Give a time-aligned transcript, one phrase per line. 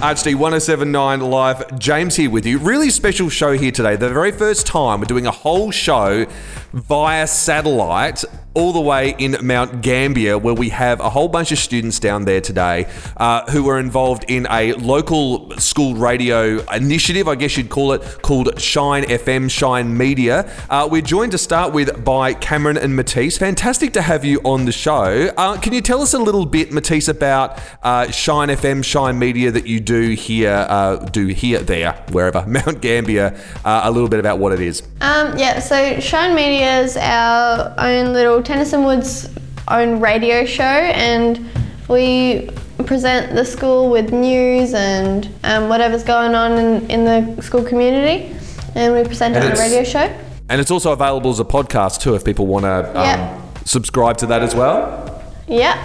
[0.00, 2.58] HD 1079 Life, James here with you.
[2.58, 3.96] Really special show here today.
[3.96, 6.26] The very first time we're doing a whole show
[6.74, 8.22] via satellite
[8.56, 12.24] all the way in Mount Gambier, where we have a whole bunch of students down
[12.24, 12.86] there today
[13.18, 18.22] uh, who are involved in a local school radio initiative, I guess you'd call it,
[18.22, 20.50] called Shine FM, Shine Media.
[20.70, 23.36] Uh, we're joined to start with by Cameron and Matisse.
[23.36, 25.30] Fantastic to have you on the show.
[25.36, 29.50] Uh, can you tell us a little bit, Matisse, about uh, Shine FM, Shine Media
[29.50, 34.18] that you do here, uh, do here, there, wherever, Mount Gambier, uh, a little bit
[34.18, 34.82] about what it is?
[35.02, 39.28] Um, yeah, so Shine Media is our own little Tennyson Woods
[39.68, 41.44] own radio show, and
[41.88, 42.48] we
[42.86, 48.32] present the school with news and um, whatever's going on in, in the school community,
[48.76, 50.08] and we present it on a radio show.
[50.48, 53.42] And it's also available as a podcast too if people want to um, Yeah.
[53.64, 55.24] subscribe to that as well.
[55.48, 55.82] Yeah,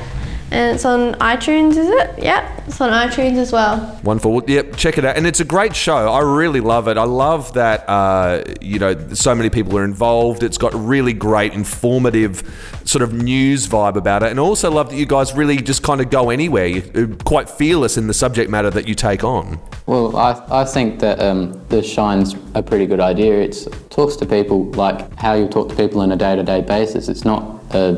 [0.51, 2.21] and it's on iTunes, is it?
[2.21, 3.99] Yeah, it's on iTunes as well.
[4.03, 4.43] Wonderful.
[4.47, 5.15] Yep, check it out.
[5.15, 6.11] And it's a great show.
[6.11, 6.97] I really love it.
[6.97, 10.43] I love that, uh, you know, so many people are involved.
[10.43, 12.43] It's got really great, informative
[12.83, 14.31] sort of news vibe about it.
[14.31, 16.67] And I also love that you guys really just kind of go anywhere.
[16.67, 19.57] You're quite fearless in the subject matter that you take on.
[19.85, 23.39] Well, I, I think that um, the Shine's a pretty good idea.
[23.41, 23.55] It
[23.89, 27.07] talks to people like how you talk to people on a day to day basis.
[27.07, 27.93] It's not a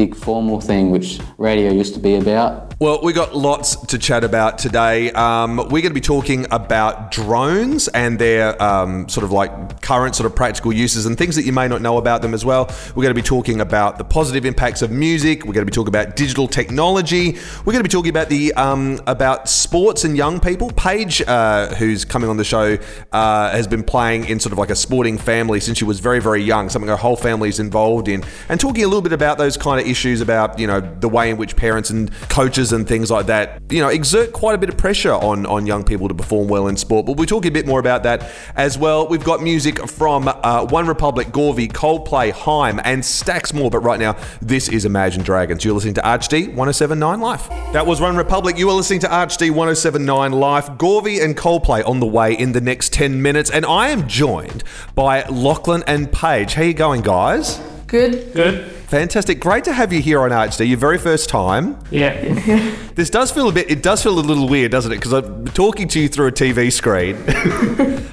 [0.00, 2.69] big formal thing which radio used to be about.
[2.80, 5.12] Well, we got lots to chat about today.
[5.12, 10.16] Um, we're going to be talking about drones and their um, sort of like current
[10.16, 12.74] sort of practical uses and things that you may not know about them as well.
[12.94, 15.44] We're going to be talking about the positive impacts of music.
[15.44, 17.32] We're going to be talking about digital technology.
[17.66, 20.70] We're going to be talking about the um, about sports and young people.
[20.70, 22.78] Paige, uh, who's coming on the show,
[23.12, 26.18] uh, has been playing in sort of like a sporting family since she was very
[26.18, 26.70] very young.
[26.70, 29.78] Something her whole family is involved in, and talking a little bit about those kind
[29.78, 33.26] of issues about you know the way in which parents and coaches and things like
[33.26, 36.48] that you know exert quite a bit of pressure on on young people to perform
[36.48, 37.06] well in sport.
[37.06, 39.06] But we're talking a bit more about that as well.
[39.06, 43.70] We've got music from uh, One Republic, GAWVI, Coldplay, Haim, and stacks more.
[43.70, 45.64] But right now, this is Imagine Dragons.
[45.64, 47.48] You're listening to ArchD 1079 Life.
[47.72, 48.58] That was OneRepublic.
[48.58, 50.68] You are listening to ArchD 1079 Life.
[50.70, 53.50] GAWVI and Coldplay on the way in the next 10 minutes.
[53.50, 56.54] And I am joined by Lachlan and Paige.
[56.54, 57.60] How you going, guys?
[57.86, 58.32] Good.
[58.32, 58.79] Good.
[58.90, 59.38] Fantastic.
[59.38, 61.78] Great to have you here on ArchD, your very first time.
[61.92, 62.76] Yeah.
[63.00, 64.96] This does feel a bit, it does feel a little weird, doesn't it?
[64.96, 67.16] Because I'm talking to you through a TV screen.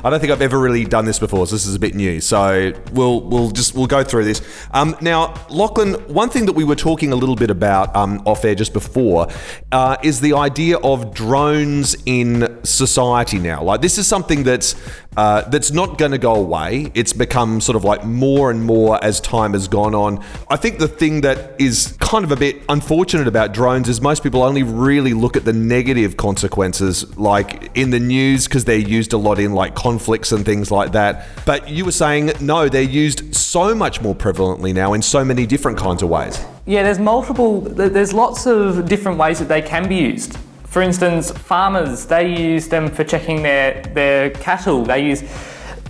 [0.04, 2.22] I don't think I've ever really done this before, so this is a bit new.
[2.22, 4.42] So we'll we'll just we'll go through this.
[4.72, 8.46] Um, now, Lachlan, one thing that we were talking a little bit about um, off
[8.46, 9.28] air just before
[9.72, 13.64] uh, is the idea of drones in society now.
[13.64, 14.76] Like this is something that's
[15.18, 16.92] uh, that's not going to go away.
[16.94, 20.24] It's become sort of like more and more as time has gone on.
[20.48, 24.24] I think the thing that is kind of a bit unfortunate about drones is most
[24.24, 29.14] people only really look at the negative consequences, like in the news, because they're used
[29.14, 31.28] a lot in like conflicts and things like that.
[31.46, 35.46] But you were saying, no, they're used so much more prevalently now in so many
[35.46, 36.44] different kinds of ways.
[36.66, 40.38] Yeah, there's multiple, there's lots of different ways that they can be used.
[40.66, 44.84] For instance, farmers, they use them for checking their, their cattle.
[44.84, 45.24] They use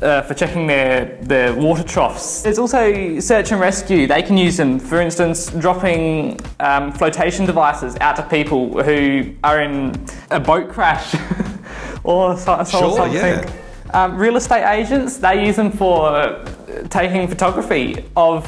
[0.01, 2.41] uh, for checking their, their water troughs.
[2.43, 4.07] There's also search and rescue.
[4.07, 9.61] They can use them, for instance, dropping um, flotation devices out to people who are
[9.61, 9.93] in
[10.31, 11.15] a boat crash
[12.03, 13.15] or so, so- Sure, something.
[13.15, 13.51] yeah.
[13.93, 16.43] Um, real estate agents, they use them for
[16.89, 18.45] taking photography of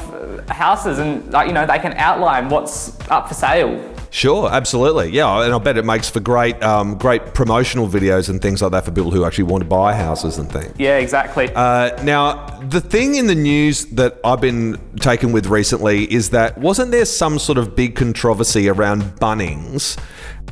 [0.50, 3.70] houses and, like, you know, they can outline what's up for sale.
[4.10, 8.42] Sure, absolutely, yeah, and I bet it makes for great, um, great promotional videos and
[8.42, 10.74] things like that for people who actually want to buy houses and things.
[10.78, 11.48] Yeah, exactly.
[11.54, 16.58] Uh, now, the thing in the news that I've been taken with recently is that
[16.58, 19.96] wasn't there some sort of big controversy around Bunnings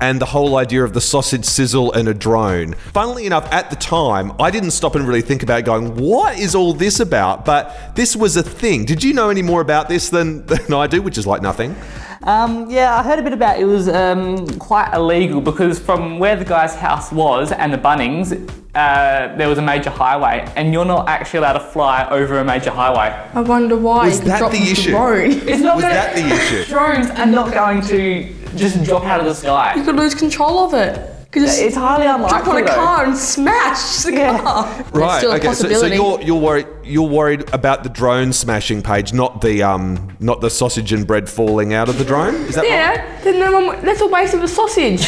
[0.00, 2.74] and the whole idea of the sausage sizzle and a drone?
[2.92, 6.54] Funnily enough, at the time, I didn't stop and really think about going, what is
[6.54, 7.44] all this about?
[7.44, 8.84] But this was a thing.
[8.84, 11.74] Did you know any more about this than, than I do, which is like nothing?
[12.22, 13.62] Um, yeah, I heard a bit about it.
[13.62, 18.32] It was um, quite illegal because from where the guy's house was and the Bunnings,
[18.74, 22.44] uh, there was a major highway, and you're not actually allowed to fly over a
[22.44, 23.14] major highway.
[23.34, 24.06] I wonder why.
[24.06, 24.90] Was you that drop the the issue?
[24.90, 25.30] Drone.
[25.30, 26.64] It's not Was gonna- that the issue?
[26.72, 29.74] Drones are not going to just drop out of the sky.
[29.76, 31.14] You could lose control of it.
[31.28, 32.28] You could just It's highly unlikely.
[32.38, 32.74] drop on a though.
[32.74, 34.84] car and smash the car.
[34.92, 35.18] Right.
[35.18, 35.52] still a Okay.
[35.52, 40.16] So, so you're you're worried you're worried about the drone smashing Paige, not the um
[40.20, 42.34] not the sausage and bread falling out of the drone.
[42.34, 42.70] Is that right?
[42.70, 45.06] yeah, then no one, that's a waste of a sausage.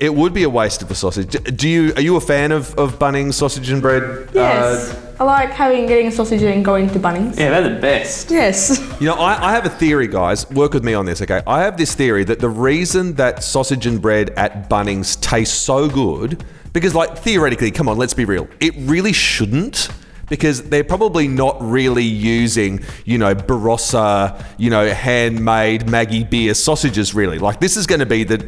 [0.00, 1.30] It would be a waste of a sausage.
[1.56, 4.30] Do you are you a fan of of Bunnings sausage and bread?
[4.32, 4.94] Yes.
[4.94, 7.38] Uh, I like having getting a sausage and going to Bunnings.
[7.38, 8.30] Yeah, they're the best.
[8.30, 8.80] Yes.
[8.98, 10.48] you know, I, I have a theory, guys.
[10.50, 11.42] Work with me on this, okay?
[11.46, 15.90] I have this theory that the reason that sausage and bread at Bunnings tastes so
[15.90, 16.42] good
[16.72, 18.48] Because, like, theoretically, come on, let's be real.
[18.60, 19.88] It really shouldn't.
[20.28, 27.16] Because they're probably not really using, you know, Barossa, you know, handmade Maggie beer sausages,
[27.16, 27.40] really.
[27.40, 28.38] Like, this is going to be the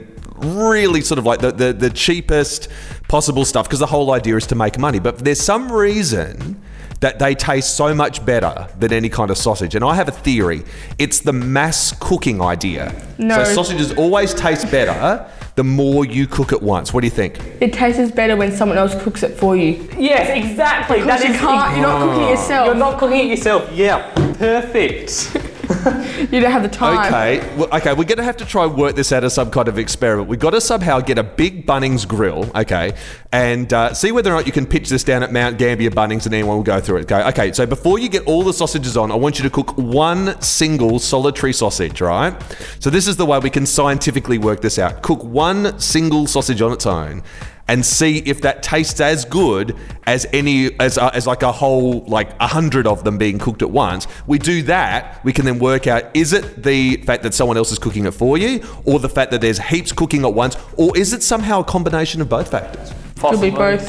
[0.43, 2.69] really sort of like the, the, the cheapest
[3.09, 4.99] possible stuff because the whole idea is to make money.
[4.99, 6.61] But there's some reason
[7.01, 9.75] that they taste so much better than any kind of sausage.
[9.75, 10.63] And I have a theory
[10.99, 12.95] it's the mass cooking idea.
[13.19, 13.43] No.
[13.45, 16.95] So sausages always taste better the more you cook it once.
[16.95, 17.39] What do you think?
[17.61, 19.87] It tastes better when someone else cooks it for you.
[19.99, 21.01] Yes, exactly.
[21.01, 22.67] Because That you is can't, you're not cooking it yourself.
[22.67, 23.71] You're not cooking it yourself.
[23.73, 25.37] Yeah, perfect.
[26.31, 27.07] You don't have the time.
[27.07, 29.67] Okay, well, okay, we're gonna have to try and work this out as some kind
[29.67, 30.29] of experiment.
[30.29, 32.95] We've got to somehow get a big Bunnings grill, okay,
[33.33, 36.25] and uh, see whether or not you can pitch this down at Mount Gambier Bunnings
[36.25, 37.09] and anyone will go through it.
[37.09, 39.77] Go, okay, so before you get all the sausages on, I want you to cook
[39.77, 42.35] one single solitary sausage, right?
[42.79, 45.03] So this is the way we can scientifically work this out.
[45.03, 47.23] Cook one single sausage on its own.
[47.69, 52.01] And see if that tastes as good as any as, uh, as like a whole
[52.01, 54.07] like a hundred of them being cooked at once.
[54.27, 57.73] We do that, we can then work out is it the fact that someone else
[57.73, 60.97] is cooking it for you, or the fact that there's heaps cooking at once, or
[60.99, 62.91] is it somehow a combination of both factors?
[62.91, 63.89] It could be both.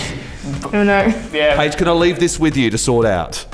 [0.68, 1.34] I don't.
[1.34, 1.56] Yeah.
[1.56, 3.46] Paige, can I leave this with you to sort out?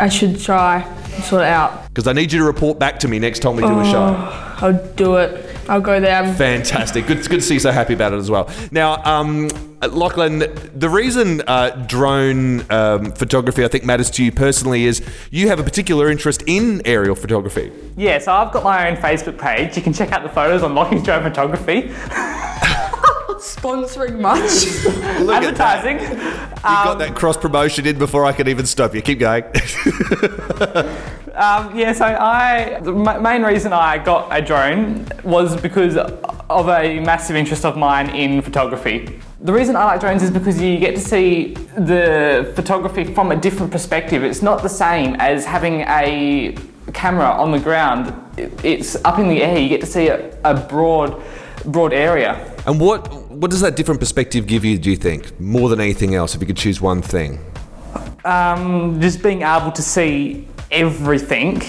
[0.00, 1.88] I should try and sort it out.
[1.88, 4.14] Because I need you to report back to me next time we do a show.
[4.60, 5.47] I'll do it.
[5.68, 6.34] I'll go there.
[6.34, 7.06] Fantastic.
[7.06, 8.50] Good, good to see you so happy about it as well.
[8.70, 9.48] Now, um,
[9.82, 10.38] Lachlan,
[10.74, 15.60] the reason uh, drone um, photography I think matters to you personally is you have
[15.60, 17.70] a particular interest in aerial photography.
[17.96, 19.76] Yeah, so I've got my own Facebook page.
[19.76, 21.92] You can check out the photos on Locking's Drone Photography.
[23.62, 24.40] Sponsoring much?
[25.20, 25.84] Look at that.
[25.84, 25.98] Advertising.
[26.18, 29.02] You got that cross promotion in before I could even stop you.
[29.02, 29.44] Keep going.
[31.38, 36.68] Um, yeah, so I the ma- main reason I got a drone was because of
[36.68, 39.20] a massive interest of mine in photography.
[39.42, 43.36] The reason I like drones is because you get to see the photography from a
[43.36, 44.24] different perspective.
[44.24, 46.56] It's not the same as having a
[46.92, 48.12] camera on the ground.
[48.36, 49.58] It- It's up in the air.
[49.58, 51.22] You get to see a, a broad,
[51.66, 52.34] broad area.
[52.66, 54.78] and what what does that different perspective give you?
[54.78, 56.34] Do you think more than anything else?
[56.34, 57.38] If you could choose one thing.
[58.24, 61.62] Um, just being able to see everything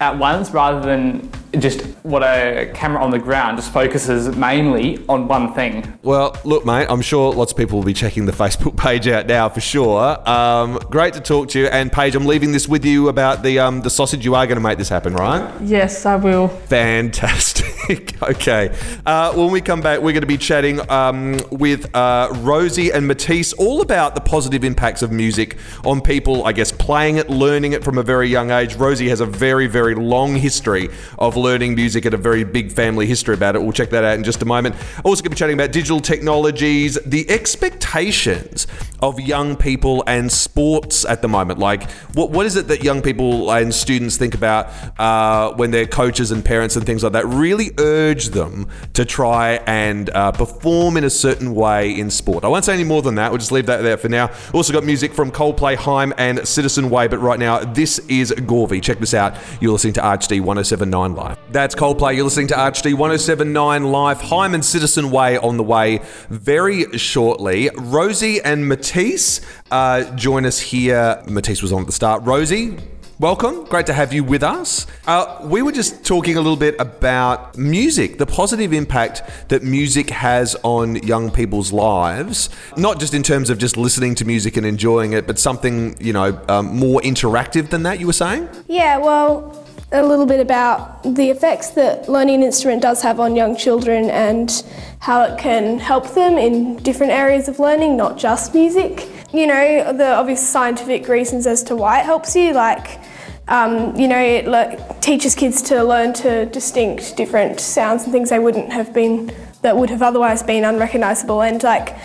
[0.00, 1.30] at once rather than
[1.60, 5.98] just what a camera on the ground just focuses mainly on one thing.
[6.02, 9.26] Well, look, mate, I'm sure lots of people will be checking the Facebook page out
[9.26, 10.28] now for sure.
[10.28, 11.66] Um, great to talk to you.
[11.66, 14.24] And Paige, I'm leaving this with you about the um, the sausage.
[14.24, 15.48] You are going to make this happen, right?
[15.62, 16.48] yes, I will.
[16.48, 17.72] Fantastic.
[18.22, 18.74] okay.
[19.04, 23.06] Uh, when we come back, we're going to be chatting um, with uh, Rosie and
[23.06, 27.72] Matisse all about the positive impacts of music on people, I guess, playing it, learning
[27.72, 28.76] it from a very young age.
[28.76, 30.88] Rosie has a very, very long history
[31.18, 33.62] of learning music and a very big family history about it.
[33.62, 34.76] We'll check that out in just a moment.
[35.04, 38.66] Also, going to be chatting about digital technologies, the expectations
[39.02, 41.58] of young people and sports at the moment.
[41.58, 45.86] Like, what, what is it that young people and students think about uh, when their
[45.86, 50.96] coaches and parents and things like that really urge them to try and uh, perform
[50.96, 52.44] in a certain way in sport?
[52.44, 53.30] I won't say any more than that.
[53.30, 54.30] We'll just leave that there for now.
[54.52, 57.08] Also got music from Coldplay, Haim, and Citizen Way.
[57.08, 58.82] But right now, this is GAWVI.
[58.82, 59.36] Check this out.
[59.60, 61.38] You're listening to ArchD 1079 Life.
[61.50, 62.16] That's Coldplay.
[62.16, 64.20] You're listening to ArchD 1079 Life.
[64.20, 67.70] Haim and Citizen Way on the way very shortly.
[67.76, 69.40] Rosie and Matisse
[69.70, 71.22] uh, join us here.
[71.28, 72.22] Matisse was on at the start.
[72.24, 72.76] Rosie,
[73.24, 73.64] welcome.
[73.64, 74.86] Great to have you with us.
[75.06, 80.10] Uh, we were just talking a little bit about music, the positive impact that music
[80.10, 84.66] has on young people's lives, not just in terms of just listening to music and
[84.66, 88.46] enjoying it, but something, you know, um, more interactive than that, you were saying?
[88.68, 89.58] Yeah, well,
[89.90, 94.10] a little bit about the effects that learning an instrument does have on young children
[94.10, 94.62] and
[94.98, 99.08] how it can help them in different areas of learning, not just music.
[99.32, 103.00] You know, the obvious scientific reasons as to why it helps you, like,
[103.48, 108.30] um, you know, it le- teaches kids to learn to distinct different sounds and things
[108.30, 109.32] they wouldn't have been,
[109.62, 111.96] that would have otherwise been unrecognisable, and like,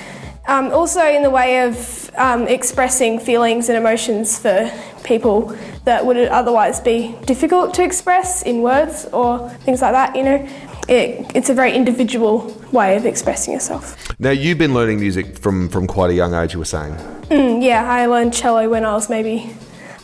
[0.47, 4.71] um, also, in the way of um, expressing feelings and emotions for
[5.03, 5.55] people
[5.85, 10.47] that would otherwise be difficult to express in words or things like that, you know,
[10.87, 13.95] it, it's a very individual way of expressing yourself.
[14.19, 16.93] Now, you've been learning music from, from quite a young age, you were saying.
[17.29, 19.55] Mm, yeah, I learned cello when I was maybe,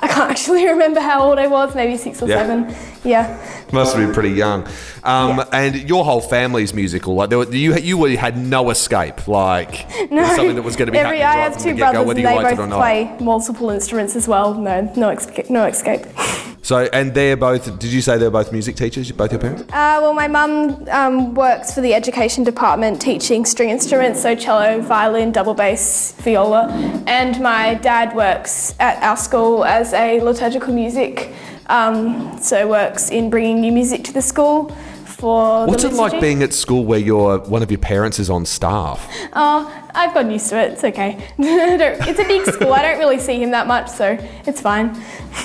[0.06, 2.36] I can't actually remember how old I was, maybe six or Yeah.
[2.38, 2.76] seven.
[3.04, 3.26] Yeah.
[3.72, 4.68] Must have been pretty young.
[5.04, 5.46] Um, Yeah.
[5.54, 7.16] And your whole family's musical.
[7.16, 9.28] Like there were, you, you really had no escape.
[9.28, 11.64] Like it was something that was going to be Every, happening I right have from
[11.64, 12.78] two the get-go, brothers whether and you they liked it both not.
[12.78, 14.54] play multiple instruments as well.
[14.54, 16.06] No, no, escape, no escape.
[16.66, 17.78] So, and they're both.
[17.78, 19.12] Did you say they're both music teachers?
[19.12, 19.62] Both your parents?
[19.72, 24.82] Uh, well, my mum um, works for the education department teaching string instruments, so cello,
[24.82, 26.68] violin, double bass, viola,
[27.06, 31.32] and my dad works at our school as a liturgical music,
[31.68, 34.76] um, so works in bringing new music to the school
[35.16, 35.66] for.
[35.66, 38.46] What's the it like being at school where your one of your parents is on
[38.46, 39.08] staff?
[39.34, 40.74] Oh, I've gotten used to it.
[40.74, 41.18] It's okay.
[41.38, 42.74] It's a big school.
[42.74, 44.96] I don't really see him that much, so it's fine.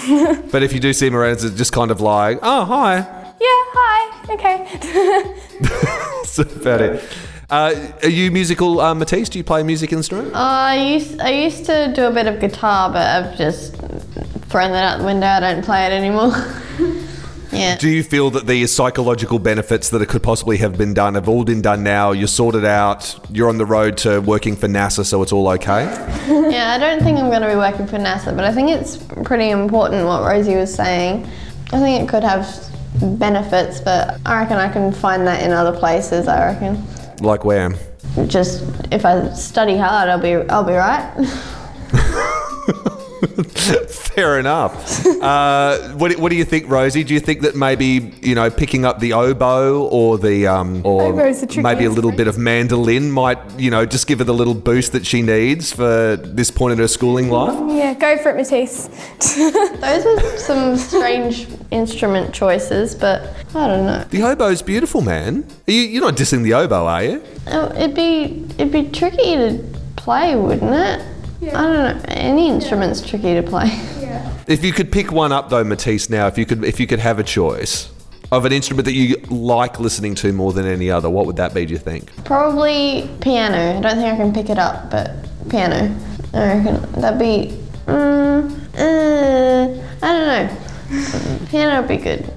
[0.50, 3.64] But if you do see him around, it's just kind of like, oh hi, Yeah.
[3.72, 4.32] Hi.
[4.34, 4.56] Okay.
[5.60, 7.02] that's about it.
[7.48, 7.74] Uh,
[8.04, 9.28] are you musical, uh, Matisse?
[9.28, 10.34] Do you play a music instrument?
[10.34, 13.74] I used I used to do a bit of guitar, but I've just
[14.50, 15.26] thrown that out the window.
[15.26, 16.32] I don't play it anymore.
[17.60, 17.76] Yeah.
[17.76, 21.28] Do you feel that the psychological benefits that it could possibly have been done have
[21.28, 22.12] all been done now?
[22.12, 23.18] You're sorted out.
[23.30, 25.84] You're on the road to working for NASA, so it's all okay.
[26.50, 28.96] Yeah, I don't think I'm going to be working for NASA, but I think it's
[28.96, 31.24] pretty important what Rosie was saying.
[31.72, 32.46] I think it could have
[33.18, 36.26] benefits, but I reckon I can find that in other places.
[36.26, 36.84] I reckon.
[37.20, 37.72] Like where?
[38.26, 41.14] Just if I study hard, I'll be I'll be right.
[43.88, 45.06] Fair enough.
[45.06, 47.04] Uh, what, what do you think, Rosie?
[47.04, 51.02] Do you think that maybe you know picking up the oboe or the um, or
[51.02, 52.16] Oboe's the tricky maybe a little instrument.
[52.16, 55.72] bit of mandolin might you know just give her the little boost that she needs
[55.72, 57.58] for this point in her schooling life?
[57.76, 57.94] yeah.
[57.94, 58.88] Go for it, Matisse.
[59.36, 63.22] Those are some strange instrument choices, but
[63.54, 64.04] I don't know.
[64.10, 65.46] The oboe's beautiful, man.
[65.68, 67.22] Are you, you're not dissing the oboe, are you?
[67.48, 69.62] Oh, It'd be it'd be tricky to
[69.96, 71.06] play, wouldn't it?
[71.42, 72.04] I don't know.
[72.08, 73.66] Any instrument's tricky to play.
[74.00, 74.32] Yeah.
[74.46, 76.98] If you could pick one up though, Matisse, now if you could if you could
[76.98, 77.90] have a choice
[78.32, 81.54] of an instrument that you like listening to more than any other, what would that
[81.54, 81.66] be?
[81.66, 82.12] Do you think?
[82.24, 83.78] Probably piano.
[83.78, 85.12] I don't think I can pick it up, but
[85.48, 85.94] piano.
[86.32, 87.56] I reckon that'd be.
[87.86, 91.46] Mm, uh, I don't know.
[91.48, 92.32] Piano would be good.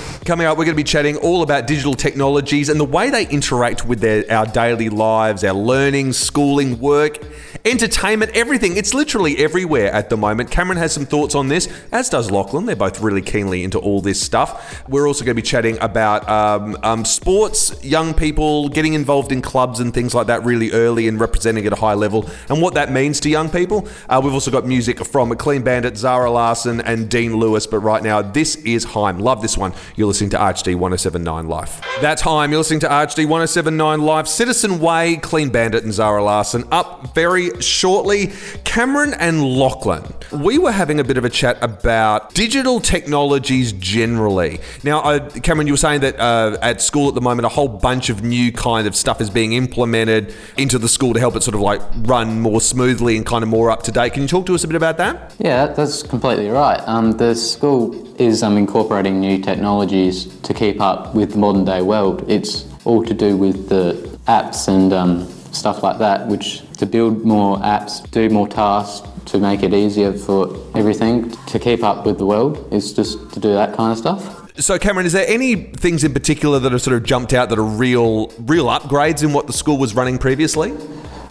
[0.28, 3.26] Coming up, we're going to be chatting all about digital technologies and the way they
[3.28, 7.16] interact with their, our daily lives, our learning, schooling, work,
[7.64, 8.76] entertainment, everything.
[8.76, 10.50] It's literally everywhere at the moment.
[10.50, 12.66] Cameron has some thoughts on this, as does Lachlan.
[12.66, 14.86] They're both really keenly into all this stuff.
[14.86, 19.40] We're also going to be chatting about um, um, sports, young people getting involved in
[19.40, 22.74] clubs and things like that really early and representing at a high level, and what
[22.74, 23.88] that means to young people.
[24.10, 27.66] Uh, we've also got music from Clean Bandit, Zara Larsson, and Dean Lewis.
[27.66, 29.20] But right now, this is Haim.
[29.20, 29.72] Love this one.
[29.96, 31.80] You're listening to RHD 1079 Life.
[32.00, 32.50] That's Haim.
[32.50, 34.26] You're listening to RHD 1079 Life.
[34.26, 38.32] Citizen Way, Clean Bandit, and Zara Larsson up very shortly.
[38.64, 40.12] Cameron and Lachlan.
[40.32, 44.58] We were having a bit of a chat about digital technologies generally.
[44.82, 47.68] Now, uh, Cameron, you were saying that uh, at school at the moment, a whole
[47.68, 51.44] bunch of new kind of stuff is being implemented into the school to help it
[51.44, 54.14] sort of like run more smoothly and kind of more up to date.
[54.14, 55.34] Can you talk to us a bit about that?
[55.38, 56.80] Yeah, that's completely right.
[56.86, 61.82] Um, the school is um, incorporating new technologies to keep up with the modern day
[61.82, 62.24] world.
[62.28, 63.94] It's all to do with the
[64.26, 69.38] apps and um, stuff like that, which to build more apps, do more tasks, to
[69.38, 72.66] make it easier for everything, to keep up with the world.
[72.72, 74.50] It's just to do that kind of stuff.
[74.58, 77.58] So, Cameron, is there any things in particular that have sort of jumped out that
[77.58, 80.76] are real, real upgrades in what the school was running previously?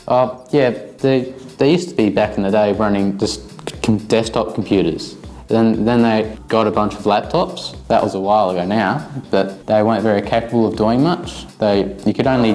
[0.08, 3.44] Uh, yeah, they, they used to be back in the day running just
[4.08, 5.17] desktop computers.
[5.48, 7.76] Then, then they got a bunch of laptops.
[7.88, 11.48] That was a while ago now, but they weren't very capable of doing much.
[11.58, 12.52] They, you could only,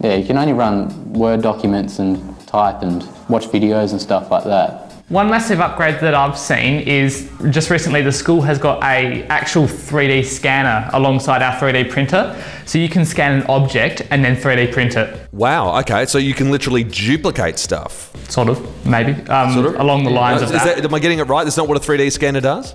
[0.00, 4.44] yeah, you can only run Word documents and type and watch videos and stuff like
[4.44, 4.87] that.
[5.08, 9.64] One massive upgrade that I've seen is just recently the school has got a actual
[9.66, 12.36] 3D scanner alongside our 3D printer.
[12.66, 15.78] So you can scan an object and then 3D print it, Wow.
[15.80, 16.04] Okay.
[16.04, 18.12] So you can literally duplicate stuff.
[18.28, 19.80] sort of, maybe, um, Sort of?
[19.80, 20.76] along the lines Is of that.
[20.76, 21.44] that- Am I getting it right?
[21.44, 22.74] That's not what a 3D scanner does.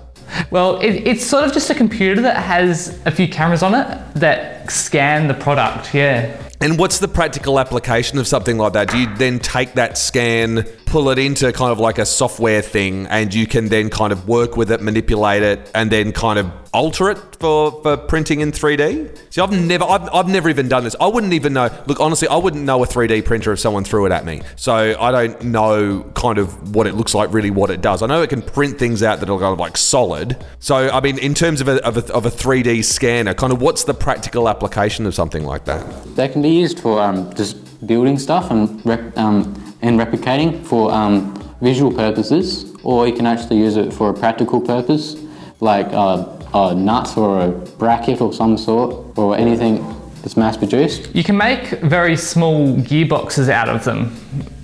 [0.50, 3.86] Well, it, it's sort of just a computer that has a few cameras on it
[4.16, 6.36] that scan the product, yeah.
[6.60, 8.88] And what's the practical application of something like that?
[8.88, 13.06] Do you then take that scan, pull it into kind of like a software thing,
[13.06, 16.50] and you can then kind of work with it, manipulate it, and then kind of
[16.74, 19.16] alter it for, for printing in 3D?
[19.32, 20.96] See, I've never, I've, I've never even done this.
[21.00, 21.70] I wouldn't even know.
[21.86, 24.42] Look, honestly, I wouldn't know a 3D printer if someone threw it at me.
[24.56, 28.02] So I don't know kind of what it looks like, really, what it does.
[28.02, 30.44] I know it can print things out that are kind of like solid.
[30.58, 33.62] So I mean, in terms of a, of a, of a 3D scanner, kind of
[33.62, 36.16] what's the practical application of something like that?
[36.16, 40.90] They can be used for um, just building stuff and, rep- um, and replicating for
[40.90, 45.16] um, visual purposes, or you can actually use it for a practical purpose,
[45.60, 46.24] like uh,
[46.54, 47.48] a nut or a
[47.78, 49.74] bracket or some sort, or anything
[50.22, 51.14] that's mass produced.
[51.14, 54.16] You can make very small gearboxes out of them.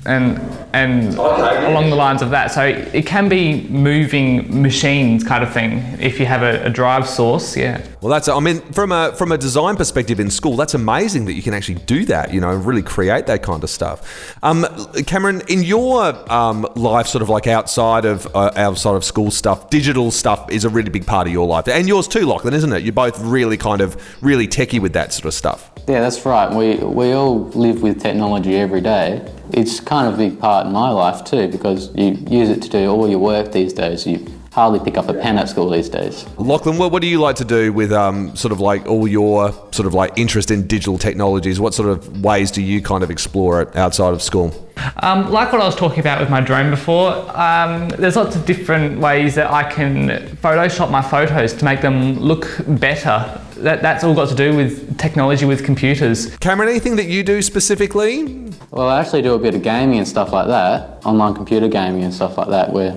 [0.07, 0.39] And
[0.73, 2.51] and along the lines of that.
[2.51, 7.09] So it can be moving machines kind of thing if you have a, a drive
[7.09, 7.57] source.
[7.57, 7.85] Yeah.
[8.01, 8.29] Well, that's.
[8.29, 11.53] I mean, from a from a design perspective in school, that's amazing that you can
[11.53, 12.33] actually do that.
[12.33, 14.35] You know, really create that kind of stuff.
[14.43, 14.67] Um,
[15.07, 19.69] Cameron, in your um, life, sort of like outside of uh, outside of school stuff,
[19.69, 22.73] digital stuff is a really big part of your life, and yours too, Lachlan, isn't
[22.73, 22.83] it?
[22.83, 25.71] You're both really kind of really techie with that sort of stuff.
[25.91, 26.55] Yeah, that's right.
[26.55, 29.29] We, we all live with technology every day.
[29.53, 32.69] It's kind of a big part in my life too because you use it to
[32.69, 34.07] do all your work these days.
[34.07, 36.27] You hardly pick up a pen at school these days.
[36.37, 39.53] Lachlan, what, what do you like to do with um, sort of like all your
[39.71, 41.61] sort of like interest in digital technologies?
[41.61, 44.69] What sort of ways do you kind of explore it outside of school?
[45.03, 48.45] Um, like what I was talking about with my drone before, um, there's lots of
[48.45, 53.41] different ways that I can Photoshop my photos to make them look better.
[53.57, 56.35] That, that's all got to do with technology with computers.
[56.39, 58.49] Cameron, anything that you do specifically?
[58.71, 62.05] Well, I actually do a bit of gaming and stuff like that, online computer gaming
[62.05, 62.97] and stuff like that, where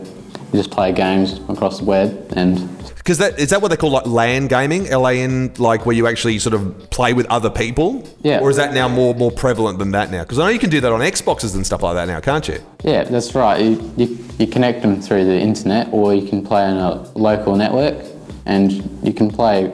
[0.53, 3.89] you just play games across the web and Because that is that what they call
[3.89, 7.49] like LAN gaming, L A N, like where you actually sort of play with other
[7.49, 8.07] people.
[8.21, 8.39] Yeah.
[8.39, 10.21] Or is that now more more prevalent than that now?
[10.23, 12.47] Because I know you can do that on Xboxes and stuff like that now, can't
[12.47, 12.59] you?
[12.83, 13.59] Yeah, that's right.
[13.61, 17.55] You, you, you connect them through the internet, or you can play on a local
[17.55, 17.97] network,
[18.45, 18.71] and
[19.05, 19.65] you can play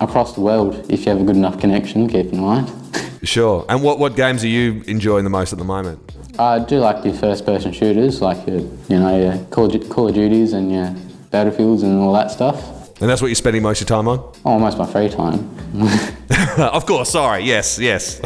[0.00, 2.08] across the world if you have a good enough connection.
[2.08, 2.72] Keep in mind.
[3.24, 3.64] Sure.
[3.68, 6.00] And what what games are you enjoying the most at the moment?
[6.38, 10.14] I do like your first-person shooters, like your, you know, your Call of, Call of
[10.14, 10.94] Duties and your
[11.30, 13.00] Battlefields and all that stuff.
[13.00, 14.32] And that's what you're spending most of your time on?
[14.44, 15.50] Oh, most of my free time.
[16.58, 17.44] of course, sorry.
[17.44, 18.20] Yes, yes.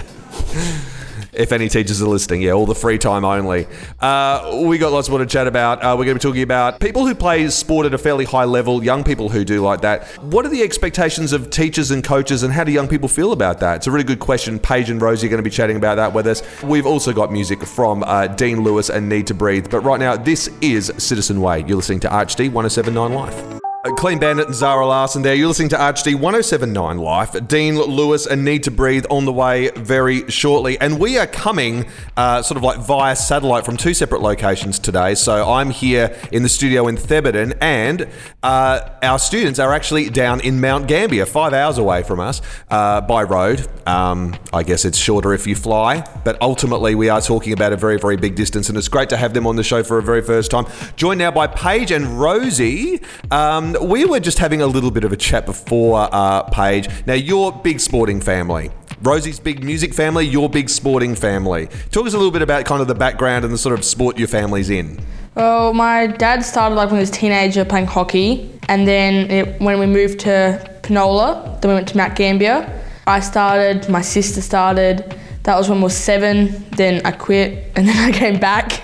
[1.33, 3.67] if any teachers are listening, yeah, all the free time only.
[4.01, 5.83] Uh, we got lots more to chat about.
[5.83, 8.45] Uh, we're going to be talking about people who play sport at a fairly high
[8.45, 10.07] level, young people who do like that.
[10.23, 13.61] What are the expectations of teachers and coaches, and how do young people feel about
[13.61, 13.77] that?
[13.77, 14.59] It's a really good question.
[14.59, 16.43] Paige and Rosie are going to be chatting about that with us.
[16.63, 19.69] We've also got music from uh, Dean Lewis and Need to Breathe.
[19.71, 21.65] But right now, this is Citizen Way.
[21.67, 23.66] You're listening to ArchD 1079 Life.
[23.87, 25.37] Uh, Clean Bandit and Zara Larsson there.
[25.37, 27.47] You're listening to ArchD 1079 Life.
[27.47, 30.77] Dean Lewis and Need to Breathe on the way very shortly.
[30.81, 35.15] And we are coming uh, sort of like via satellite from two separate locations today.
[35.15, 38.09] So I'm here in the studio in Thebarton, and
[38.43, 43.03] uh, our students are actually down in Mount Gambier, five hours away from us uh,
[43.03, 43.69] by road.
[43.87, 47.77] Um, I guess it's shorter if you fly, but ultimately we are talking about a
[47.77, 50.03] very, very big distance, and it's great to have them on the show for a
[50.03, 50.67] very first time.
[50.97, 53.01] Joined now by Paige and Rosie.
[53.31, 56.89] Um, we were just having a little bit of a chat before, uh, Paige.
[57.07, 58.71] Now, you're big sporting family.
[59.03, 61.69] Rosie's big music family, your big sporting family.
[61.91, 64.19] Talk us a little bit about kind of the background and the sort of sport
[64.19, 64.99] your family's in.
[65.35, 69.61] Well, my dad started like when he was a teenager playing hockey, and then it,
[69.61, 72.83] when we moved to Penola, then we went to Mount Gambier.
[73.07, 75.15] I started, my sister started.
[75.43, 76.65] That was when we were seven.
[76.71, 78.83] Then I quit, and then I came back.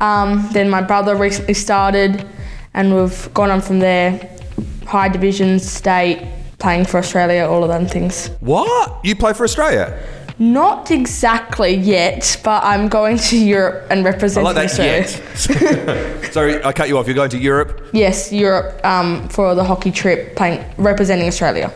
[0.00, 2.26] Um, then my brother recently started,
[2.76, 4.30] and we've gone on from there.
[4.86, 6.24] High division, state,
[6.60, 8.28] playing for Australia, all of them things.
[8.40, 9.04] What?
[9.04, 9.98] You play for Australia?
[10.38, 16.22] Not exactly yet, but I'm going to Europe and I representing like that Australia.
[16.22, 16.32] yet.
[16.32, 17.06] Sorry, I cut you off.
[17.06, 17.82] You're going to Europe?
[17.92, 21.72] Yes, Europe um, for the hockey trip, playing representing Australia.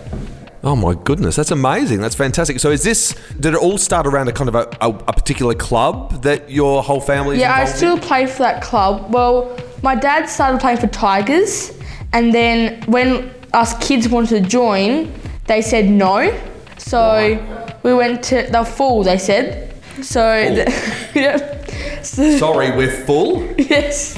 [0.63, 2.03] Oh my goodness, that's amazing.
[2.03, 2.61] That's fantastic.
[2.61, 5.55] So is this, did it all start around a kind of a, a, a particular
[5.55, 8.01] club that your whole family is Yeah, I still in?
[8.03, 9.11] play for that club.
[9.11, 11.79] Well, my dad started playing for Tigers,
[12.13, 15.13] and then when us kids wanted to join,
[15.47, 16.37] they said no.
[16.79, 19.03] So we went to the full.
[19.03, 20.33] They said so.
[21.15, 21.57] yeah.
[22.03, 23.43] So, Sorry, we're full?
[23.59, 24.17] yes.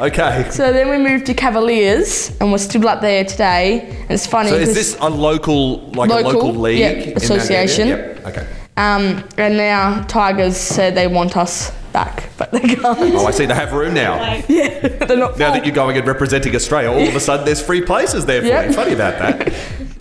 [0.00, 0.48] Okay.
[0.50, 3.82] So then we moved to Cavaliers, and we're still up there today.
[4.02, 6.78] And it's funny So is this a local, like a Local, local league?
[6.80, 7.16] yeah, in that area?
[7.16, 7.88] association.
[7.88, 8.26] Yep.
[8.26, 8.46] Okay.
[8.76, 12.84] um, and now Tigers said they want us back, but they can't.
[12.84, 13.46] Oh, I see.
[13.46, 14.14] They have room now.
[14.48, 15.54] yeah, They're not Now full.
[15.56, 18.46] that you're going and representing Australia, all of a sudden there's free places there for
[18.48, 18.66] Yeah.
[18.66, 18.72] you.
[18.72, 19.52] Funny about that.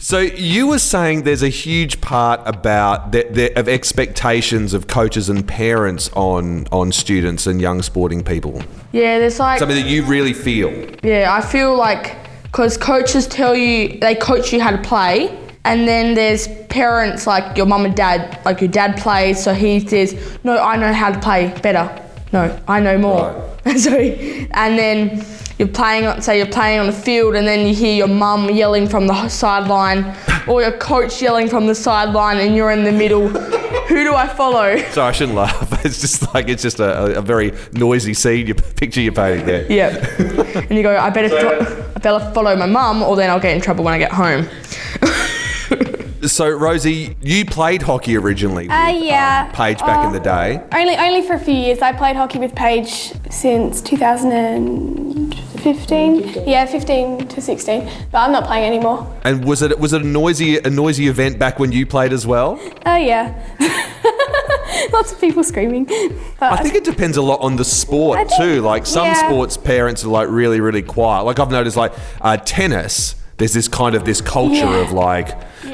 [0.02, 5.28] So you were saying there's a huge part about the, the, of expectations of coaches
[5.30, 8.62] and parents on on students and young sporting people.
[8.93, 10.71] yeah, there's like Something that you really feel.
[11.04, 15.88] Yeah, I feel like because coaches tell you they coach you how to play, and
[15.88, 20.38] then there's parents like your mum and dad, like your dad plays, so he says,
[20.43, 21.89] "No, I know how to play better.
[22.32, 25.26] No, I know more." so, and then
[25.58, 28.50] you're playing on, say you're playing on the field, and then you hear your mum
[28.50, 30.15] yelling from the sideline,
[30.48, 33.28] or your coach yelling from the sideline, and you're in the middle.
[33.89, 34.78] Who do I follow?
[34.91, 35.67] So I shouldn't laugh.
[35.86, 38.48] It's just like it's just a, a very noisy scene.
[38.48, 39.65] You picture you're painting there.
[39.72, 39.95] Yeah.
[40.19, 43.56] and you go, I better, fo- I better follow my mum, or then I'll get
[43.56, 44.48] in trouble when I get home.
[46.29, 48.67] So, Rosie, you played hockey originally.
[48.67, 49.45] with, Uh, yeah.
[49.47, 50.61] um, Paige back in the day.
[50.71, 51.81] Only, only for a few years.
[51.81, 56.43] I played hockey with Paige since 2015.
[56.47, 57.89] Yeah, 15 to 16.
[58.11, 59.05] But I'm not playing anymore.
[59.23, 62.25] And was it was it a noisy a noisy event back when you played as
[62.27, 62.59] well?
[62.85, 63.33] Oh yeah.
[64.93, 65.85] Lots of people screaming.
[66.39, 68.61] But I think it depends a lot on the sport think- too.
[68.61, 69.27] Like some yeah.
[69.27, 71.23] sports, parents are like really really quiet.
[71.23, 73.15] Like I've noticed, like uh, tennis.
[73.39, 74.82] There's this kind of this culture Yeah.
[74.82, 75.30] of like,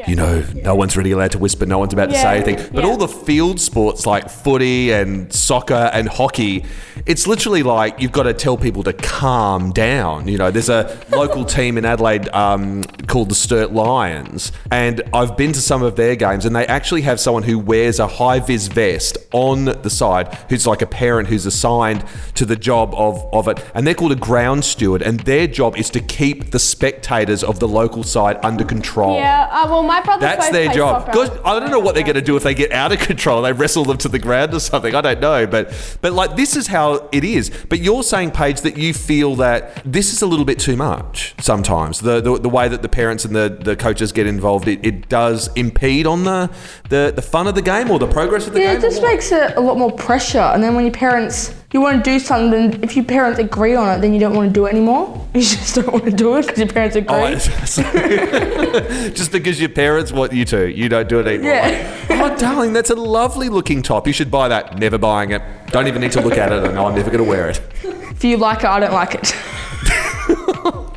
[0.08, 2.56] you know, no one's really allowed to whisper, no one's about to say anything.
[2.73, 2.89] But yeah.
[2.89, 6.63] all the field sports like footy and soccer and hockey,
[7.06, 10.28] it's literally like you've got to tell people to calm down.
[10.28, 15.36] You know, there's a local team in Adelaide um, called the Sturt Lions, and I've
[15.38, 18.39] been to some of their games, and they actually have someone who wears a high
[18.39, 22.04] vis vest on the side, who's like a parent who's assigned
[22.36, 25.78] to the job of, of it, and they're called a ground steward, and their job
[25.78, 29.15] is to keep the spectators of the local side under control.
[29.15, 30.21] yeah, uh, well, my brother.
[30.21, 31.11] That's their job.
[31.11, 31.31] Good.
[31.43, 33.41] I don't know what they're going to do if they get out of control.
[33.41, 34.93] They wrestle them to the ground or something.
[34.95, 37.51] I don't know, but but like this is how it is.
[37.69, 41.35] But you're saying, Paige, that you feel that this is a little bit too much
[41.39, 41.99] sometimes.
[41.99, 45.09] The the, the way that the parents and the, the coaches get involved, it, it
[45.09, 46.51] does impede on the,
[46.89, 48.67] the the fun of the game or the progress of the game.
[48.67, 48.83] Yeah, game.
[48.83, 50.39] it just makes it a lot more pressure.
[50.39, 53.97] And then when your parents, you want to do something, if your parents agree on
[53.97, 55.24] it, then you don't want to do it anymore.
[55.39, 57.13] You just don't want to do it because your parents agree.
[57.13, 57.36] Oh,
[59.13, 61.52] just because your parents want you to, you don't do it anymore.
[61.52, 62.08] Yeah.
[62.10, 64.08] Oh, darling, that's a lovely looking top.
[64.08, 64.80] You should buy that.
[64.80, 65.41] Never buying it.
[65.71, 66.63] Don't even need to look at it.
[66.63, 67.60] I know I'm never going to wear it.
[67.84, 69.36] if you like it, I don't like it.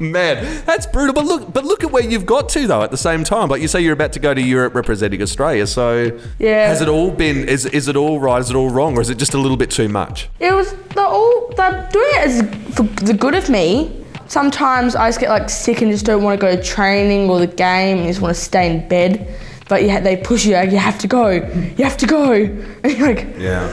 [0.00, 1.12] Man, that's brutal.
[1.12, 2.82] But look, but look at where you've got to though.
[2.82, 5.66] At the same time, like you say, you're about to go to Europe representing Australia.
[5.66, 6.68] So, Yeah.
[6.68, 7.48] has it all been?
[7.48, 8.40] Is is it all right?
[8.40, 10.28] Is it all wrong, or is it just a little bit too much?
[10.38, 12.40] It was they're all they're doing it as
[12.76, 13.90] for the good of me.
[14.28, 17.38] Sometimes I just get like sick and just don't want to go to training or
[17.40, 19.26] the game and just want to stay in bed.
[19.68, 20.54] But yeah, they push you.
[20.54, 21.28] Like, you have to go.
[21.30, 22.32] You have to go.
[22.82, 23.72] And you're like, Yeah.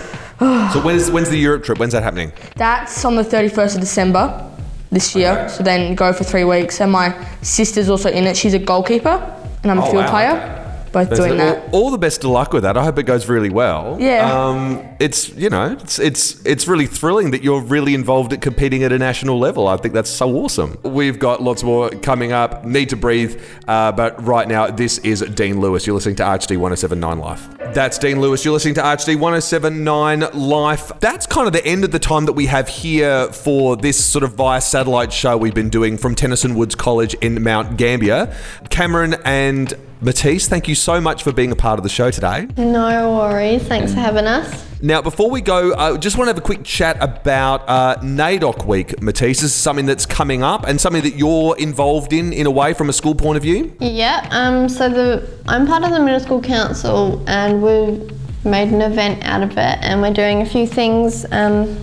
[0.71, 1.77] so when's when's the Europe trip?
[1.79, 2.31] When's that happening?
[2.55, 4.51] that's on the 31st of December
[4.91, 5.47] this year.
[5.49, 6.79] So then go for three weeks.
[6.81, 8.35] And my sister's also in it.
[8.37, 9.15] She's a goalkeeper
[9.63, 10.54] and I'm a Oh, field wow, player.
[10.95, 11.73] Both doing all, that.
[11.73, 12.77] all the best of luck with that.
[12.77, 13.97] I hope it goes really well.
[13.99, 14.31] Yeah.
[14.31, 18.81] Um, it's you know, it's it's it's really thrilling that you're really involved at competing
[18.84, 19.67] at a national level.
[19.67, 20.77] I think that's so awesome.
[20.84, 22.63] We've got lots more coming up.
[22.63, 23.41] Need to breathe.
[23.67, 25.86] Uh, but right now, this is Dean Lewis.
[25.86, 27.49] You're listening to ArchD 1079 Life.
[27.73, 28.45] That's Dean Lewis.
[28.45, 30.93] You're listening to ArchD 1079 Life.
[31.01, 34.23] That's kind of the end of the time that we have here for this sort
[34.23, 38.34] of via satellite show we've been doing from Tennyson Woods College in Mount Gambier.
[38.69, 39.73] Cameron and
[40.09, 42.47] Matisse, thank you so much for being a part of the show today.
[42.57, 43.63] No worries.
[43.63, 44.63] Thanks for having us.
[44.79, 48.67] Now, before we go, I just want to have a quick chat about uh, NAIDOC
[48.67, 49.37] Week, Matisse.
[49.41, 52.75] This is something that's coming up and something that you're involved in, in a way,
[52.75, 53.75] from a school point of view.
[53.79, 54.27] Yeah.
[54.29, 54.69] Um.
[54.69, 59.41] So the I'm part of the middle school council, and we've made an event out
[59.41, 61.75] of it, and we're doing a few things um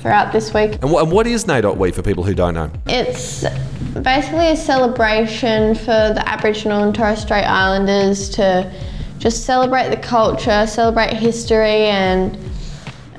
[0.00, 0.72] throughout this week.
[0.82, 2.72] And, wh- and what is NAIDOC Week for people who don't know?
[2.88, 3.44] It's
[4.00, 8.72] basically a celebration for the Aboriginal and Torres Strait Islanders to
[9.18, 12.36] just celebrate the culture, celebrate history, and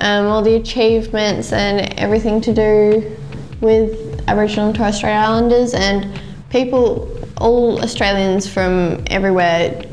[0.01, 3.15] um, all the achievements and everything to do
[3.61, 5.73] with Aboriginal and Torres Strait Islanders.
[5.73, 9.85] And people, all Australians from everywhere,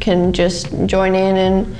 [0.00, 1.76] can just join in and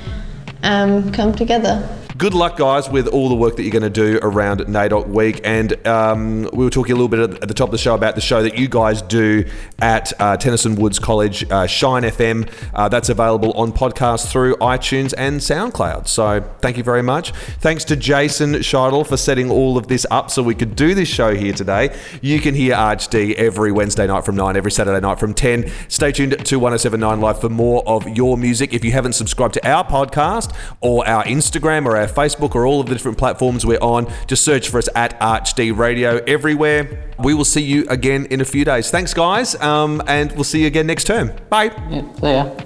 [0.63, 1.87] um, come together.
[2.17, 5.39] Good luck, guys, with all the work that you're going to do around NAIDOC Week.
[5.43, 8.15] And um, we were talking a little bit at the top of the show about
[8.15, 9.45] the show that you guys do
[9.79, 12.51] at uh, Tennyson Woods College, uh, Shine FM.
[12.73, 16.07] Uh, that's available on podcast through iTunes and SoundCloud.
[16.07, 17.33] So thank you very much.
[17.59, 21.09] Thanks to Jason Scheidel for setting all of this up so we could do this
[21.09, 21.95] show here today.
[22.23, 25.71] You can hear ArchD every Wednesday night from 9, every Saturday night from 10.
[25.87, 28.73] Stay tuned to 1079 Life for more of your music.
[28.73, 32.81] If you haven't subscribed to our podcast or our Instagram or our Facebook or all
[32.81, 37.11] of the different platforms we're on, just search for us at ArchD Radio everywhere.
[37.19, 38.91] We will see you again in a few days.
[38.91, 41.31] Thanks, guys, um, and we'll see you again next term.
[41.49, 41.71] Bye.
[41.89, 42.57] Yeah, there.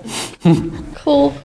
[0.95, 1.41] Cool.